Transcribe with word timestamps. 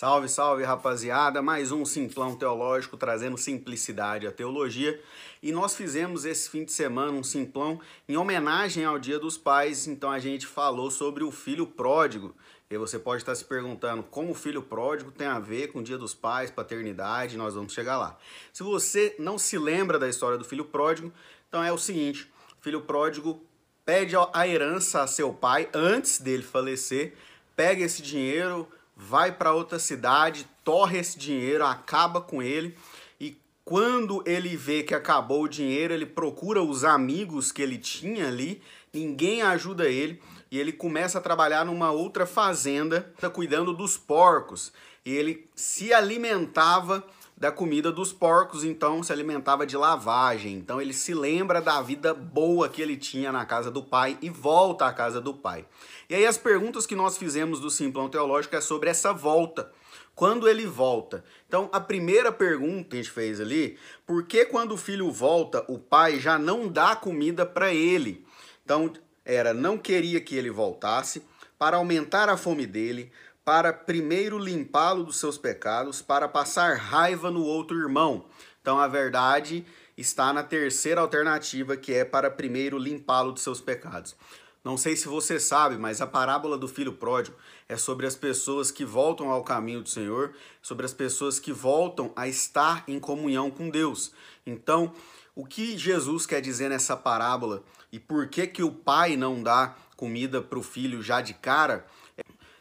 Salve, 0.00 0.30
salve, 0.30 0.64
rapaziada! 0.64 1.42
Mais 1.42 1.70
um 1.70 1.84
Simplão 1.84 2.34
Teológico 2.34 2.96
trazendo 2.96 3.36
simplicidade 3.36 4.26
à 4.26 4.32
teologia. 4.32 4.98
E 5.42 5.52
nós 5.52 5.76
fizemos 5.76 6.24
esse 6.24 6.48
fim 6.48 6.64
de 6.64 6.72
semana 6.72 7.12
um 7.12 7.22
Simplão 7.22 7.78
em 8.08 8.16
homenagem 8.16 8.82
ao 8.82 8.98
Dia 8.98 9.18
dos 9.18 9.36
Pais. 9.36 9.86
Então 9.86 10.10
a 10.10 10.18
gente 10.18 10.46
falou 10.46 10.90
sobre 10.90 11.22
o 11.22 11.30
filho 11.30 11.66
pródigo. 11.66 12.34
E 12.70 12.78
você 12.78 12.98
pode 12.98 13.20
estar 13.20 13.34
se 13.34 13.44
perguntando 13.44 14.02
como 14.02 14.30
o 14.30 14.34
filho 14.34 14.62
pródigo 14.62 15.12
tem 15.12 15.26
a 15.26 15.38
ver 15.38 15.66
com 15.66 15.80
o 15.80 15.82
Dia 15.82 15.98
dos 15.98 16.14
Pais, 16.14 16.50
paternidade. 16.50 17.36
Nós 17.36 17.54
vamos 17.54 17.74
chegar 17.74 17.98
lá. 17.98 18.16
Se 18.54 18.62
você 18.62 19.14
não 19.18 19.36
se 19.36 19.58
lembra 19.58 19.98
da 19.98 20.08
história 20.08 20.38
do 20.38 20.46
filho 20.46 20.64
pródigo, 20.64 21.12
então 21.46 21.62
é 21.62 21.70
o 21.70 21.76
seguinte: 21.76 22.26
o 22.58 22.62
filho 22.62 22.80
pródigo 22.80 23.44
pede 23.84 24.14
a 24.16 24.48
herança 24.48 25.02
a 25.02 25.06
seu 25.06 25.34
pai 25.34 25.68
antes 25.74 26.18
dele 26.18 26.42
falecer, 26.42 27.12
pega 27.54 27.84
esse 27.84 28.00
dinheiro 28.00 28.66
vai 29.00 29.32
para 29.32 29.54
outra 29.54 29.78
cidade, 29.78 30.46
torre 30.62 30.98
esse 30.98 31.18
dinheiro, 31.18 31.64
acaba 31.64 32.20
com 32.20 32.42
ele 32.42 32.76
e 33.18 33.34
quando 33.64 34.22
ele 34.26 34.54
vê 34.56 34.82
que 34.82 34.94
acabou 34.94 35.44
o 35.44 35.48
dinheiro, 35.48 35.94
ele 35.94 36.04
procura 36.04 36.62
os 36.62 36.84
amigos 36.84 37.50
que 37.50 37.62
ele 37.62 37.78
tinha 37.78 38.28
ali, 38.28 38.60
ninguém 38.92 39.40
ajuda 39.40 39.88
ele 39.88 40.20
e 40.50 40.58
ele 40.58 40.70
começa 40.70 41.16
a 41.16 41.22
trabalhar 41.22 41.64
numa 41.64 41.90
outra 41.90 42.26
fazenda, 42.26 43.10
cuidando 43.32 43.72
dos 43.72 43.96
porcos. 43.96 44.70
E 45.04 45.12
ele 45.12 45.48
se 45.54 45.94
alimentava 45.94 47.02
da 47.40 47.50
comida 47.50 47.90
dos 47.90 48.12
porcos, 48.12 48.64
então 48.64 49.02
se 49.02 49.10
alimentava 49.10 49.66
de 49.66 49.74
lavagem. 49.74 50.56
Então 50.56 50.78
ele 50.78 50.92
se 50.92 51.14
lembra 51.14 51.62
da 51.62 51.80
vida 51.80 52.12
boa 52.12 52.68
que 52.68 52.82
ele 52.82 52.98
tinha 52.98 53.32
na 53.32 53.46
casa 53.46 53.70
do 53.70 53.82
pai 53.82 54.18
e 54.20 54.28
volta 54.28 54.84
à 54.84 54.92
casa 54.92 55.22
do 55.22 55.32
pai. 55.32 55.64
E 56.10 56.14
aí 56.14 56.26
as 56.26 56.36
perguntas 56.36 56.86
que 56.86 56.94
nós 56.94 57.16
fizemos 57.16 57.58
do 57.58 57.70
Simplão 57.70 58.10
Teológico 58.10 58.56
é 58.56 58.60
sobre 58.60 58.90
essa 58.90 59.14
volta. 59.14 59.72
Quando 60.14 60.46
ele 60.46 60.66
volta? 60.66 61.24
Então, 61.48 61.70
a 61.72 61.80
primeira 61.80 62.30
pergunta 62.30 62.90
que 62.90 62.96
a 62.96 63.02
gente 63.02 63.10
fez 63.10 63.40
ali, 63.40 63.78
por 64.06 64.24
que 64.26 64.44
quando 64.44 64.72
o 64.72 64.76
filho 64.76 65.10
volta, 65.10 65.64
o 65.66 65.78
pai 65.78 66.20
já 66.20 66.38
não 66.38 66.68
dá 66.68 66.94
comida 66.94 67.46
para 67.46 67.72
ele? 67.72 68.26
Então, 68.62 68.92
era 69.24 69.54
não 69.54 69.78
queria 69.78 70.20
que 70.20 70.36
ele 70.36 70.50
voltasse 70.50 71.22
para 71.58 71.78
aumentar 71.78 72.28
a 72.28 72.36
fome 72.36 72.66
dele, 72.66 73.10
para 73.50 73.72
primeiro 73.72 74.38
limpá-lo 74.38 75.02
dos 75.02 75.16
seus 75.16 75.36
pecados, 75.36 76.00
para 76.00 76.28
passar 76.28 76.76
raiva 76.76 77.32
no 77.32 77.42
outro 77.42 77.76
irmão. 77.76 78.24
Então 78.62 78.78
a 78.78 78.86
verdade 78.86 79.66
está 79.98 80.32
na 80.32 80.44
terceira 80.44 81.00
alternativa, 81.00 81.76
que 81.76 81.92
é 81.92 82.04
para 82.04 82.30
primeiro 82.30 82.78
limpá-lo 82.78 83.32
dos 83.32 83.42
seus 83.42 83.60
pecados. 83.60 84.14
Não 84.62 84.76
sei 84.76 84.94
se 84.94 85.08
você 85.08 85.40
sabe, 85.40 85.76
mas 85.76 86.00
a 86.00 86.06
parábola 86.06 86.56
do 86.56 86.68
filho 86.68 86.92
pródigo 86.92 87.36
é 87.68 87.76
sobre 87.76 88.06
as 88.06 88.14
pessoas 88.14 88.70
que 88.70 88.84
voltam 88.84 89.30
ao 89.30 89.42
caminho 89.42 89.82
do 89.82 89.88
Senhor, 89.88 90.32
sobre 90.62 90.86
as 90.86 90.94
pessoas 90.94 91.40
que 91.40 91.52
voltam 91.52 92.12
a 92.14 92.28
estar 92.28 92.84
em 92.86 93.00
comunhão 93.00 93.50
com 93.50 93.68
Deus. 93.68 94.12
Então, 94.46 94.94
o 95.34 95.44
que 95.44 95.76
Jesus 95.76 96.24
quer 96.24 96.40
dizer 96.40 96.68
nessa 96.68 96.96
parábola 96.96 97.64
e 97.90 97.98
por 97.98 98.28
que 98.28 98.46
que 98.46 98.62
o 98.62 98.70
pai 98.70 99.16
não 99.16 99.42
dá 99.42 99.74
comida 99.96 100.40
para 100.40 100.60
o 100.60 100.62
filho 100.62 101.02
já 101.02 101.20
de 101.20 101.34
cara? 101.34 101.84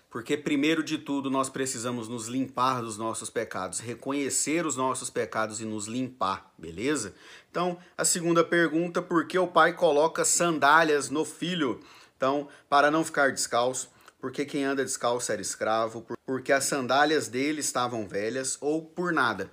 Porque, 0.10 0.36
primeiro 0.36 0.84
de 0.84 0.98
tudo, 0.98 1.30
nós 1.30 1.50
precisamos 1.50 2.08
nos 2.08 2.28
limpar 2.28 2.82
dos 2.82 2.98
nossos 2.98 3.30
pecados, 3.30 3.80
reconhecer 3.80 4.66
os 4.66 4.76
nossos 4.76 5.10
pecados 5.10 5.62
e 5.62 5.66
nos 5.66 5.86
limpar, 5.86 6.52
beleza? 6.58 7.14
Então, 7.52 7.78
a 7.96 8.04
segunda 8.04 8.44
pergunta, 8.44 9.04
por 9.04 9.28
que 9.28 9.38
o 9.38 9.48
pai 9.48 9.74
coloca 9.74 10.26
sandálias 10.26 11.12
no 11.12 11.24
filho? 11.24 11.80
Então, 12.18 12.48
para 12.68 12.90
não 12.90 13.06
ficar 13.06 13.32
descalço, 13.32 13.92
porque 14.20 14.46
quem 14.46 14.66
anda 14.66 14.84
descalço 14.84 15.32
era 15.32 15.42
escravo, 15.42 16.06
porque 16.26 16.52
as 16.52 16.64
sandálias 16.64 17.28
dele 17.28 17.60
estavam 17.60 18.08
velhas 18.08 18.58
ou 18.60 18.84
por 18.84 19.14
nada. 19.14 19.52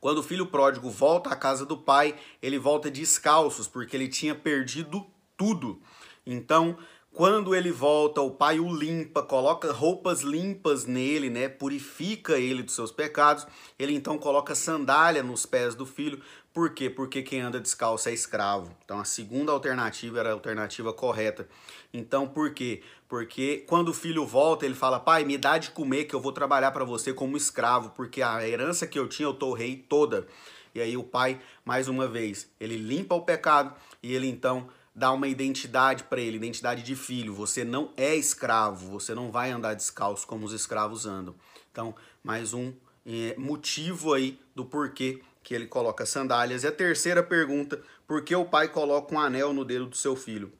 Quando 0.00 0.18
o 0.18 0.22
filho 0.22 0.46
pródigo 0.46 0.90
volta 0.90 1.30
à 1.30 1.36
casa 1.36 1.64
do 1.64 1.76
pai, 1.76 2.18
ele 2.42 2.58
volta 2.58 2.90
descalços, 2.90 3.68
porque 3.68 3.96
ele 3.96 4.08
tinha 4.08 4.34
perdido 4.34 5.06
tudo. 5.36 5.80
Então, 6.26 6.76
quando 7.12 7.54
ele 7.54 7.72
volta, 7.72 8.20
o 8.20 8.30
pai 8.30 8.60
o 8.60 8.72
limpa, 8.72 9.22
coloca 9.22 9.72
roupas 9.72 10.20
limpas 10.20 10.86
nele, 10.86 11.28
né? 11.28 11.48
Purifica 11.48 12.38
ele 12.38 12.62
dos 12.62 12.74
seus 12.74 12.92
pecados. 12.92 13.46
Ele 13.78 13.94
então 13.94 14.16
coloca 14.16 14.54
sandália 14.54 15.22
nos 15.22 15.44
pés 15.44 15.74
do 15.74 15.84
filho. 15.84 16.22
Por 16.52 16.70
quê? 16.70 16.88
Porque 16.88 17.22
quem 17.22 17.40
anda 17.40 17.60
descalço 17.60 18.08
é 18.08 18.12
escravo. 18.12 18.70
Então 18.84 18.98
a 19.00 19.04
segunda 19.04 19.50
alternativa 19.50 20.20
era 20.20 20.30
a 20.30 20.32
alternativa 20.32 20.92
correta. 20.92 21.48
Então 21.92 22.28
por 22.28 22.54
quê? 22.54 22.82
Porque 23.08 23.64
quando 23.68 23.88
o 23.88 23.94
filho 23.94 24.24
volta, 24.24 24.64
ele 24.64 24.74
fala: 24.74 25.00
"Pai, 25.00 25.24
me 25.24 25.36
dá 25.36 25.58
de 25.58 25.70
comer 25.70 26.04
que 26.04 26.14
eu 26.14 26.20
vou 26.20 26.32
trabalhar 26.32 26.70
para 26.70 26.84
você 26.84 27.12
como 27.12 27.36
escravo, 27.36 27.90
porque 27.90 28.22
a 28.22 28.46
herança 28.46 28.86
que 28.86 28.98
eu 28.98 29.08
tinha 29.08 29.26
eu 29.26 29.34
torrei 29.34 29.76
toda". 29.76 30.28
E 30.72 30.80
aí 30.80 30.96
o 30.96 31.02
pai, 31.02 31.40
mais 31.64 31.88
uma 31.88 32.06
vez, 32.06 32.48
ele 32.60 32.76
limpa 32.76 33.16
o 33.16 33.22
pecado 33.22 33.74
e 34.00 34.14
ele 34.14 34.28
então 34.28 34.68
dá 34.94 35.12
uma 35.12 35.28
identidade 35.28 36.04
para 36.04 36.20
ele, 36.20 36.36
identidade 36.36 36.82
de 36.82 36.96
filho. 36.96 37.34
Você 37.34 37.64
não 37.64 37.92
é 37.96 38.14
escravo, 38.14 38.90
você 38.90 39.14
não 39.14 39.30
vai 39.30 39.50
andar 39.50 39.74
descalço 39.74 40.26
como 40.26 40.44
os 40.44 40.52
escravos 40.52 41.06
andam. 41.06 41.34
Então, 41.70 41.94
mais 42.22 42.52
um 42.52 42.72
é, 43.06 43.34
motivo 43.38 44.12
aí 44.12 44.38
do 44.54 44.64
porquê 44.64 45.22
que 45.42 45.54
ele 45.54 45.66
coloca 45.66 46.04
sandálias. 46.04 46.64
E 46.64 46.66
a 46.66 46.72
terceira 46.72 47.22
pergunta, 47.22 47.82
por 48.06 48.22
que 48.22 48.34
o 48.34 48.44
pai 48.44 48.68
coloca 48.68 49.14
um 49.14 49.20
anel 49.20 49.52
no 49.52 49.64
dedo 49.64 49.86
do 49.86 49.96
seu 49.96 50.14
filho? 50.14 50.52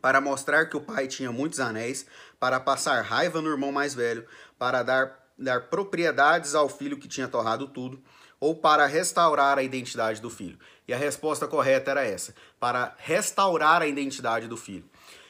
Para 0.00 0.20
mostrar 0.20 0.66
que 0.66 0.76
o 0.76 0.80
pai 0.80 1.06
tinha 1.06 1.32
muitos 1.32 1.60
anéis, 1.60 2.06
para 2.38 2.60
passar 2.60 3.02
raiva 3.02 3.40
no 3.40 3.50
irmão 3.50 3.72
mais 3.72 3.94
velho, 3.94 4.26
para 4.58 4.82
dar, 4.82 5.26
dar 5.38 5.68
propriedades 5.68 6.54
ao 6.54 6.68
filho 6.68 6.98
que 6.98 7.08
tinha 7.08 7.28
torrado 7.28 7.68
tudo, 7.68 8.02
ou 8.40 8.54
para 8.54 8.86
restaurar 8.86 9.58
a 9.58 9.62
identidade 9.62 10.20
do 10.20 10.30
filho? 10.30 10.58
E 10.88 10.94
a 10.94 10.96
resposta 10.96 11.46
correta 11.46 11.90
era 11.90 12.04
essa: 12.04 12.34
para 12.58 12.94
restaurar 12.98 13.82
a 13.82 13.86
identidade 13.86 14.48
do 14.48 14.56
filho. 14.56 14.84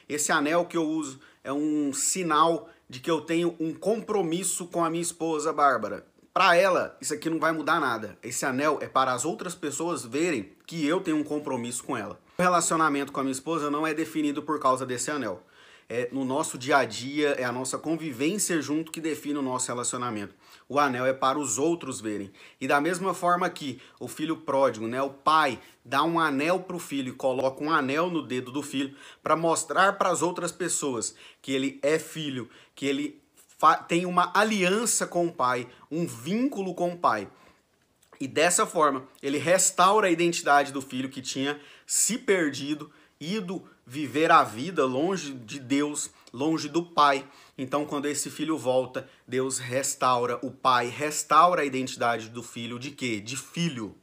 Esse 0.09 0.33
anel 0.33 0.65
que 0.65 0.77
eu 0.77 0.89
uso 0.89 1.21
é 1.45 1.53
um 1.53 1.93
sinal 1.93 2.71
de 2.89 3.01
que 3.01 3.11
eu 3.11 3.21
tenho 3.21 3.55
um 3.61 3.75
compromisso 3.75 4.67
com 4.67 4.85
a 4.85 4.91
minha 4.91 5.03
esposa 5.03 5.53
Bárbara. 5.53 6.07
Para 6.33 6.57
ela, 6.57 6.97
isso 7.01 7.13
aqui 7.13 7.29
não 7.29 7.41
vai 7.41 7.53
mudar 7.53 7.81
nada. 7.81 8.17
Esse 8.23 8.47
anel 8.47 8.79
é 8.81 8.87
para 8.87 9.13
as 9.13 9.25
outras 9.25 9.55
pessoas 9.55 10.05
verem 10.05 10.53
que 10.65 10.87
eu 10.87 11.01
tenho 11.01 11.17
um 11.17 11.25
compromisso 11.25 11.83
com 11.83 11.97
ela. 11.97 12.21
O 12.39 12.43
relacionamento 12.43 13.13
com 13.13 13.21
a 13.21 13.23
minha 13.23 13.33
esposa 13.33 13.71
não 13.71 13.87
é 13.87 13.93
definido 13.93 14.43
por 14.43 14.61
causa 14.61 14.87
desse 14.87 15.11
anel 15.11 15.43
é 15.91 16.09
no 16.13 16.25
nosso 16.25 16.57
dia 16.57 16.77
a 16.77 16.85
dia, 16.85 17.31
é 17.31 17.43
a 17.43 17.51
nossa 17.51 17.77
convivência 17.77 18.63
junto 18.63 18.93
que 18.93 19.01
define 19.01 19.41
o 19.41 19.43
nosso 19.43 19.67
relacionamento. 19.67 20.33
O 20.69 20.79
anel 20.79 21.05
é 21.05 21.13
para 21.13 21.37
os 21.37 21.59
outros 21.59 22.01
verem. 22.01 22.31
E 22.61 22.69
da 22.69 22.81
mesma 22.81 23.13
forma 23.13 23.51
que 23.51 23.83
o 23.99 24.07
filho 24.07 24.37
pródigo, 24.37 24.87
né, 24.87 25.03
o 25.03 25.11
pai 25.11 25.59
dá 25.85 26.05
um 26.05 26.21
anel 26.21 26.61
para 26.61 26.77
o 26.77 26.79
filho 26.79 27.13
e 27.13 27.17
coloca 27.17 27.65
um 27.65 27.73
anel 27.73 28.09
no 28.09 28.23
dedo 28.23 28.53
do 28.53 28.63
filho 28.63 28.97
para 29.21 29.35
mostrar 29.35 29.99
para 29.99 30.11
as 30.11 30.23
outras 30.23 30.53
pessoas 30.53 31.13
que 31.43 31.51
ele 31.51 31.81
é 31.83 31.99
filho, 31.99 32.49
que 32.77 32.87
ele 32.87 33.21
tem 33.89 34.07
uma 34.07 34.31
aliança 34.33 35.09
com 35.09 35.27
o 35.27 35.33
pai, 35.33 35.67
um 35.91 36.07
vínculo 36.07 36.73
com 36.73 36.93
o 36.93 36.99
pai. 36.99 37.27
E 38.21 38.29
dessa 38.29 38.65
forma, 38.65 39.09
ele 39.21 39.39
restaura 39.39 40.07
a 40.07 40.11
identidade 40.11 40.73
do 40.73 40.81
filho 40.81 41.09
que 41.09 41.21
tinha 41.21 41.61
se 41.85 42.17
perdido, 42.17 42.93
ido 43.21 43.65
viver 43.91 44.31
a 44.31 44.45
vida 44.45 44.87
longe 44.87 45.33
de 45.33 45.59
Deus, 45.59 46.11
longe 46.33 46.69
do 46.69 46.81
Pai. 46.81 47.27
Então, 47.59 47.85
quando 47.85 48.07
esse 48.07 48.31
filho 48.31 48.57
volta, 48.57 49.11
Deus 49.27 49.59
restaura, 49.59 50.39
o 50.43 50.51
Pai 50.53 50.87
restaura 50.87 51.63
a 51.63 51.65
identidade 51.65 52.29
do 52.29 52.41
filho 52.41 52.79
de 52.79 52.93
quê? 52.93 53.19
De 53.19 53.37
filho. 53.37 53.97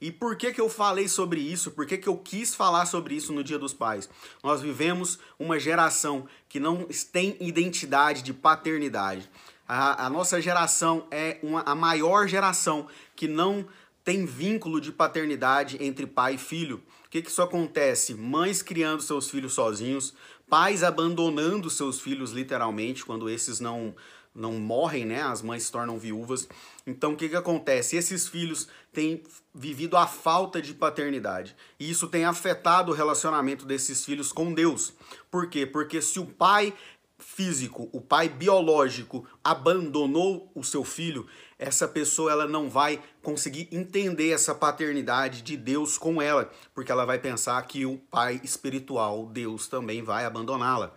E 0.00 0.12
por 0.12 0.36
que, 0.36 0.52
que 0.52 0.60
eu 0.60 0.68
falei 0.68 1.08
sobre 1.08 1.40
isso? 1.40 1.72
Por 1.72 1.86
que, 1.86 1.98
que 1.98 2.08
eu 2.08 2.16
quis 2.16 2.54
falar 2.54 2.86
sobre 2.86 3.16
isso 3.16 3.32
no 3.32 3.42
Dia 3.42 3.58
dos 3.58 3.74
Pais? 3.74 4.08
Nós 4.44 4.60
vivemos 4.60 5.18
uma 5.36 5.58
geração 5.58 6.28
que 6.48 6.60
não 6.60 6.86
tem 7.12 7.36
identidade 7.40 8.22
de 8.22 8.32
paternidade. 8.32 9.28
A, 9.66 10.06
a 10.06 10.08
nossa 10.08 10.40
geração 10.40 11.04
é 11.10 11.40
uma, 11.42 11.62
a 11.62 11.74
maior 11.74 12.28
geração 12.28 12.86
que 13.16 13.26
não 13.26 13.66
tem 14.06 14.24
vínculo 14.24 14.80
de 14.80 14.92
paternidade 14.92 15.78
entre 15.80 16.06
pai 16.06 16.36
e 16.36 16.38
filho. 16.38 16.80
O 17.04 17.10
que, 17.10 17.20
que 17.20 17.28
isso 17.28 17.42
acontece? 17.42 18.14
Mães 18.14 18.62
criando 18.62 19.02
seus 19.02 19.28
filhos 19.28 19.52
sozinhos, 19.52 20.14
pais 20.48 20.84
abandonando 20.84 21.68
seus 21.68 21.98
filhos 21.98 22.30
literalmente 22.30 23.04
quando 23.04 23.28
esses 23.28 23.58
não 23.58 23.96
não 24.32 24.52
morrem, 24.52 25.06
né? 25.06 25.22
As 25.22 25.40
mães 25.40 25.62
se 25.62 25.72
tornam 25.72 25.98
viúvas. 25.98 26.46
Então 26.86 27.14
o 27.14 27.16
que, 27.16 27.26
que 27.26 27.36
acontece? 27.36 27.96
Esses 27.96 28.28
filhos 28.28 28.68
têm 28.92 29.22
vivido 29.54 29.96
a 29.96 30.06
falta 30.06 30.60
de 30.60 30.74
paternidade. 30.74 31.56
E 31.80 31.90
isso 31.90 32.06
tem 32.06 32.26
afetado 32.26 32.92
o 32.92 32.94
relacionamento 32.94 33.64
desses 33.64 34.04
filhos 34.04 34.30
com 34.30 34.52
Deus. 34.52 34.92
Por 35.30 35.48
quê? 35.48 35.64
Porque 35.64 36.02
se 36.02 36.20
o 36.20 36.26
pai 36.26 36.74
físico, 37.18 37.88
o 37.92 38.00
pai 38.00 38.28
biológico 38.28 39.26
abandonou 39.42 40.50
o 40.54 40.62
seu 40.62 40.84
filho, 40.84 41.26
essa 41.58 41.88
pessoa 41.88 42.30
ela 42.30 42.46
não 42.46 42.68
vai 42.68 43.02
conseguir 43.22 43.68
entender 43.72 44.30
essa 44.30 44.54
paternidade 44.54 45.42
de 45.42 45.56
Deus 45.56 45.96
com 45.96 46.20
ela, 46.20 46.50
porque 46.74 46.92
ela 46.92 47.06
vai 47.06 47.18
pensar 47.18 47.60
que 47.66 47.86
o 47.86 47.96
pai 47.96 48.40
espiritual, 48.44 49.26
Deus, 49.26 49.66
também 49.66 50.02
vai 50.02 50.24
abandoná-la. 50.24 50.94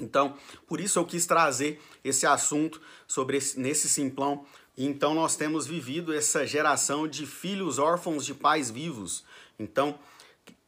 Então, 0.00 0.36
por 0.66 0.80
isso 0.80 0.98
eu 0.98 1.04
quis 1.04 1.24
trazer 1.24 1.80
esse 2.02 2.26
assunto 2.26 2.80
sobre 3.06 3.36
esse, 3.36 3.58
nesse 3.58 3.88
simplão. 3.88 4.44
Então, 4.76 5.14
nós 5.14 5.36
temos 5.36 5.68
vivido 5.68 6.12
essa 6.12 6.44
geração 6.44 7.06
de 7.06 7.26
filhos 7.26 7.78
órfãos 7.78 8.26
de 8.26 8.34
pais 8.34 8.70
vivos. 8.70 9.24
Então, 9.56 9.96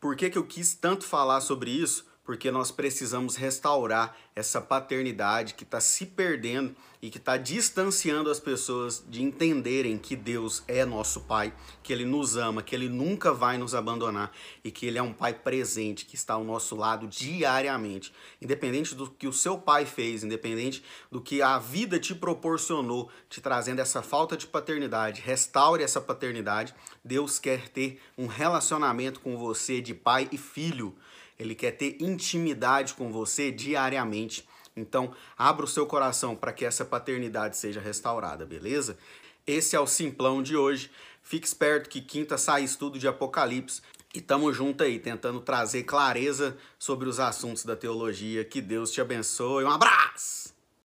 por 0.01 0.15
que, 0.15 0.31
que 0.31 0.39
eu 0.39 0.47
quis 0.47 0.75
tanto 0.75 1.05
falar 1.05 1.41
sobre 1.41 1.73
isso? 1.73 2.07
Porque 2.27 2.51
nós 2.51 2.73
precisamos 2.73 3.37
restaurar 3.37 4.17
essa 4.35 4.61
paternidade 4.61 5.55
que 5.55 5.63
está 5.63 5.81
se 5.81 6.05
perdendo 6.05 6.75
e 7.01 7.09
que 7.09 7.19
está 7.19 7.37
distanciando 7.37 8.29
as 8.29 8.41
pessoas 8.41 9.05
de 9.09 9.23
entenderem 9.23 9.97
que 9.97 10.17
Deus 10.17 10.65
é 10.67 10.85
nosso 10.85 11.21
Pai, 11.21 11.55
que 11.85 11.93
Ele 11.93 12.05
nos 12.05 12.37
ama, 12.37 12.65
que 12.65 12.75
Ele 12.75 12.89
nunca 12.89 13.33
vai 13.33 13.57
nos 13.57 13.77
abandonar 13.77 14.33
e 14.65 14.73
que 14.73 14.87
Ele 14.87 14.99
é 14.99 15.03
um 15.03 15.13
Pai 15.13 15.33
presente, 15.33 16.05
que 16.05 16.17
está 16.17 16.35
ao 16.35 16.43
nosso 16.43 16.75
lado 16.75 17.07
diariamente. 17.07 18.13
Independente 18.43 18.95
do 18.95 19.09
que 19.09 19.29
o 19.29 19.33
seu 19.33 19.57
pai 19.57 19.87
fez, 19.87 20.25
independente 20.25 20.83
do 21.11 21.21
que 21.21 21.41
a 21.41 21.59
vida 21.59 21.99
te 22.01 22.15
proporcionou, 22.15 23.09
te 23.31 23.41
trazendo 23.41 23.81
essa 23.81 24.03
falta 24.03 24.37
de 24.37 24.49
paternidade, 24.49 25.21
restaure 25.21 25.85
essa 25.85 26.01
paternidade. 26.01 26.75
Deus 27.05 27.39
quer 27.39 27.69
ter 27.69 28.01
um 28.19 28.27
relacionamento 28.27 29.21
com 29.21 29.39
você 29.39 29.81
de 29.81 29.95
pai 29.95 30.29
e 30.33 30.37
filho 30.37 30.93
ele 31.39 31.55
quer 31.55 31.73
ter 31.73 31.97
intimidade 32.01 32.95
com 32.95 33.13
você 33.13 33.51
diariamente. 33.51 34.47
Então, 34.77 35.13
abra 35.37 35.65
o 35.65 35.69
seu 35.69 35.87
coração 35.87 36.37
para 36.37 36.53
que 36.53 36.65
essa 36.65 36.85
paternidade 36.85 37.57
seja 37.57 37.81
restaurada, 37.81 38.45
beleza? 38.45 38.99
Esse 39.47 39.75
é 39.77 39.81
o 39.81 39.87
simplão 39.87 40.43
de 40.43 40.57
hoje. 40.57 40.91
Fique 41.23 41.47
esperto 41.47 41.89
que 41.89 42.01
quinta 42.01 42.37
sai 42.37 42.65
estudo 42.65 42.99
de 42.99 43.09
Apocalipse. 43.09 43.81
E 44.15 44.21
tamo 44.21 44.53
junto 44.53 44.83
aí, 44.83 44.99
tentando 44.99 45.41
trazer 45.41 45.83
clareza 45.83 46.57
sobre 46.79 47.09
os 47.09 47.21
assuntos 47.21 47.65
da 47.65 47.77
teologia. 47.77 48.45
Que 48.45 48.61
Deus 48.61 48.91
te 48.91 49.01
abençoe. 49.01 49.65
Um 49.65 49.71
abraço! 49.71 50.56